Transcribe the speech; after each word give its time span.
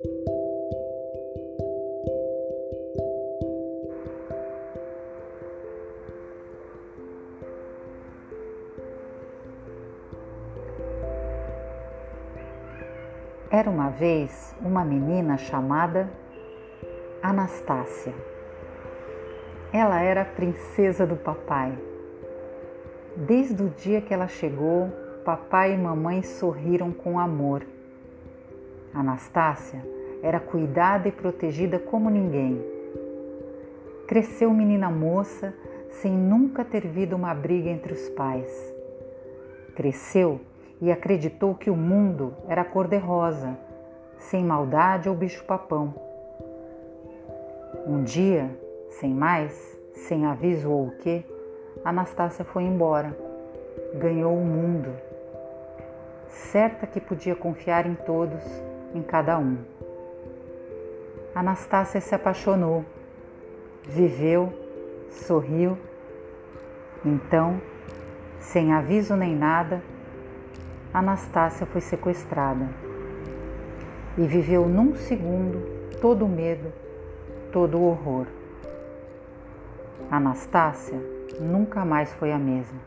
Era 0.00 0.10
uma 13.68 13.90
vez 13.90 14.54
uma 14.60 14.84
menina 14.84 15.36
chamada 15.36 16.08
Anastácia. 17.20 18.14
Ela 19.72 20.00
era 20.00 20.22
a 20.22 20.24
princesa 20.24 21.04
do 21.04 21.16
papai. 21.16 21.76
Desde 23.16 23.62
o 23.62 23.68
dia 23.70 24.00
que 24.00 24.14
ela 24.14 24.28
chegou, 24.28 24.92
papai 25.24 25.74
e 25.74 25.76
mamãe 25.76 26.22
sorriram 26.22 26.92
com 26.92 27.18
amor. 27.18 27.77
Anastácia 28.98 29.80
era 30.22 30.40
cuidada 30.40 31.06
e 31.06 31.12
protegida 31.12 31.78
como 31.78 32.10
ninguém. 32.10 32.60
Cresceu 34.08 34.52
menina 34.52 34.90
moça 34.90 35.54
sem 35.90 36.10
nunca 36.10 36.64
ter 36.64 36.86
visto 36.86 37.14
uma 37.14 37.32
briga 37.32 37.70
entre 37.70 37.92
os 37.92 38.08
pais. 38.10 38.74
Cresceu 39.76 40.40
e 40.80 40.90
acreditou 40.90 41.54
que 41.54 41.70
o 41.70 41.76
mundo 41.76 42.34
era 42.48 42.64
cor-de-rosa, 42.64 43.56
sem 44.18 44.44
maldade 44.44 45.08
ou 45.08 45.14
bicho-papão. 45.14 45.94
Um 47.86 48.02
dia, 48.02 48.50
sem 48.90 49.14
mais, 49.14 49.78
sem 49.94 50.26
aviso 50.26 50.70
ou 50.70 50.88
o 50.88 50.90
quê, 50.98 51.24
Anastácia 51.84 52.44
foi 52.44 52.64
embora. 52.64 53.16
Ganhou 53.94 54.36
o 54.36 54.44
mundo. 54.44 54.90
Certa 56.26 56.86
que 56.86 57.00
podia 57.00 57.36
confiar 57.36 57.86
em 57.86 57.94
todos, 57.94 58.42
em 58.98 59.02
cada 59.02 59.38
um. 59.38 59.58
Anastácia 61.34 62.00
se 62.00 62.14
apaixonou, 62.14 62.84
viveu, 63.84 64.52
sorriu. 65.08 65.78
Então, 67.04 67.60
sem 68.40 68.72
aviso 68.72 69.14
nem 69.14 69.36
nada, 69.36 69.80
Anastácia 70.92 71.64
foi 71.66 71.80
sequestrada 71.80 72.68
e 74.16 74.26
viveu 74.26 74.66
num 74.66 74.96
segundo 74.96 75.62
todo 76.00 76.24
o 76.24 76.28
medo, 76.28 76.72
todo 77.52 77.78
o 77.78 77.88
horror. 77.88 78.26
Anastácia 80.10 80.98
nunca 81.38 81.84
mais 81.84 82.12
foi 82.14 82.32
a 82.32 82.38
mesma. 82.38 82.80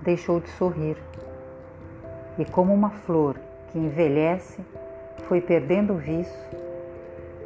Deixou 0.00 0.38
de 0.38 0.48
sorrir 0.50 0.96
e, 2.38 2.44
como 2.44 2.72
uma 2.72 2.90
flor 2.90 3.47
que 3.70 3.78
envelhece, 3.78 4.60
foi 5.28 5.40
perdendo 5.40 5.94
o 5.94 5.96
viço, 5.96 6.48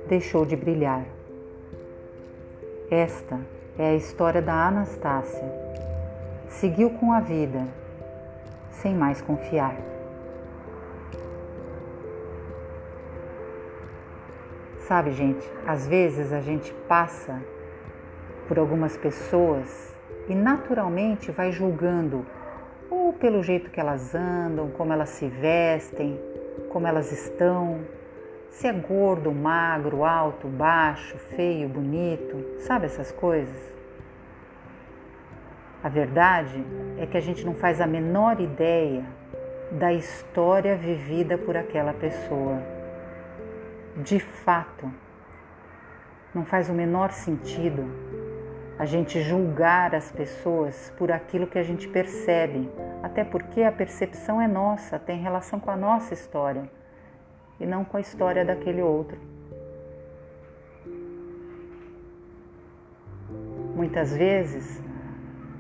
deixou 0.09 0.45
de 0.45 0.57
brilhar. 0.57 1.05
Esta 2.91 3.41
é 3.79 3.91
a 3.91 3.95
história 3.95 4.43
da 4.43 4.67
Anastácia. 4.67 5.51
Seguiu 6.49 6.91
com 6.91 7.13
a 7.13 7.21
vida 7.21 7.67
sem 8.71 8.95
mais 8.95 9.21
confiar. 9.21 9.77
Sabe, 14.81 15.13
gente, 15.13 15.51
às 15.67 15.87
vezes 15.87 16.33
a 16.33 16.41
gente 16.41 16.73
passa 16.87 17.41
por 18.47 18.59
algumas 18.59 18.97
pessoas 18.97 19.95
e 20.29 20.35
naturalmente 20.35 21.31
vai 21.31 21.51
julgando 21.51 22.27
ou 23.13 23.19
pelo 23.19 23.43
jeito 23.43 23.71
que 23.71 23.79
elas 23.79 24.15
andam, 24.15 24.71
como 24.71 24.93
elas 24.93 25.11
se 25.11 25.27
vestem, 25.29 26.19
como 26.71 26.87
elas 26.87 27.13
estão, 27.13 27.81
se 28.51 28.67
é 28.67 28.73
gordo, 28.73 29.33
magro, 29.33 30.05
alto, 30.05 30.49
baixo, 30.49 31.17
feio, 31.37 31.69
bonito, 31.69 32.61
sabe 32.61 32.87
essas 32.87 33.13
coisas? 33.13 33.73
A 35.83 35.89
verdade 35.89 36.65
é 36.99 37.07
que 37.07 37.17
a 37.17 37.21
gente 37.21 37.45
não 37.45 37.55
faz 37.55 37.81
a 37.81 37.87
menor 37.87 38.41
ideia 38.41 39.05
da 39.73 39.93
história 39.93 40.77
vivida 40.77 41.37
por 41.37 41.57
aquela 41.57 41.93
pessoa. 41.93 42.63
De 43.97 44.21
fato, 44.21 44.91
não 46.35 46.45
faz 46.45 46.69
o 46.71 46.73
menor 46.73 47.11
sentido 47.11 47.85
a 48.83 48.85
gente 48.85 49.23
julgar 49.23 49.95
as 49.95 50.11
pessoas 50.11 50.93
por 50.99 51.13
aquilo 51.13 51.47
que 51.47 51.57
a 51.57 51.63
gente 51.63 51.87
percebe, 51.87 52.69
até 53.01 53.23
porque 53.23 53.63
a 53.63 53.71
percepção 53.71 54.41
é 54.41 54.49
nossa, 54.49 54.99
tem 54.99 55.21
relação 55.21 55.61
com 55.61 55.71
a 55.71 55.77
nossa 55.77 56.13
história 56.13 56.69
e 57.61 57.65
não 57.65 57.85
com 57.85 57.97
a 57.97 58.01
história 58.01 58.45
daquele 58.45 58.83
outro. 58.83 59.17
Muitas 63.77 64.17
vezes 64.17 64.83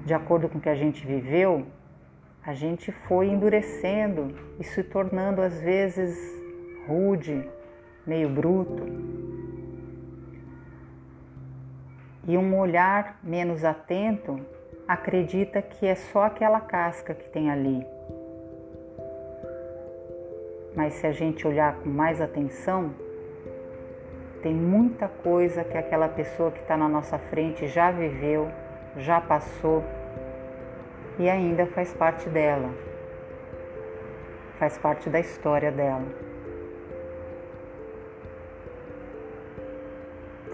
de 0.04 0.12
acordo 0.12 0.48
com 0.48 0.58
o 0.58 0.60
que 0.60 0.68
a 0.68 0.74
gente 0.74 1.06
viveu, 1.06 1.64
a 2.44 2.52
gente 2.52 2.90
foi 2.90 3.28
endurecendo 3.28 4.34
e 4.58 4.64
se 4.64 4.82
tornando 4.82 5.42
às 5.42 5.60
vezes 5.60 6.18
rude, 6.88 7.48
meio 8.04 8.28
bruto. 8.28 9.21
E 12.26 12.38
um 12.38 12.56
olhar 12.58 13.18
menos 13.22 13.64
atento 13.64 14.38
acredita 14.86 15.60
que 15.60 15.86
é 15.86 15.94
só 15.94 16.24
aquela 16.24 16.60
casca 16.60 17.14
que 17.14 17.28
tem 17.28 17.50
ali. 17.50 17.84
Mas 20.76 20.94
se 20.94 21.06
a 21.06 21.12
gente 21.12 21.46
olhar 21.46 21.74
com 21.76 21.88
mais 21.88 22.20
atenção, 22.20 22.94
tem 24.42 24.54
muita 24.54 25.08
coisa 25.08 25.64
que 25.64 25.76
aquela 25.76 26.08
pessoa 26.08 26.50
que 26.50 26.60
está 26.60 26.76
na 26.76 26.88
nossa 26.88 27.18
frente 27.18 27.66
já 27.66 27.90
viveu, 27.90 28.48
já 28.96 29.20
passou 29.20 29.84
e 31.18 31.28
ainda 31.28 31.66
faz 31.66 31.92
parte 31.92 32.28
dela, 32.28 32.70
faz 34.58 34.78
parte 34.78 35.10
da 35.10 35.20
história 35.20 35.70
dela. 35.70 36.31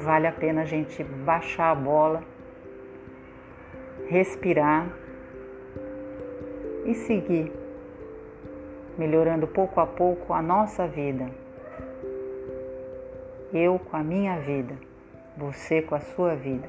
Vale 0.01 0.27
a 0.27 0.33
pena 0.33 0.63
a 0.63 0.65
gente 0.65 1.03
baixar 1.03 1.71
a 1.71 1.75
bola, 1.75 2.23
respirar 4.09 4.87
e 6.85 6.95
seguir, 6.95 7.53
melhorando 8.97 9.47
pouco 9.47 9.81
a 9.81 9.87
pouco 9.87 10.33
a 10.33 10.41
nossa 10.41 10.87
vida. 10.87 11.29
Eu 13.53 13.79
com 13.79 13.97
a 13.97 14.03
minha 14.03 14.39
vida, 14.39 14.75
você 15.37 15.83
com 15.83 15.95
a 15.95 16.01
sua 16.01 16.35
vida. 16.35 16.69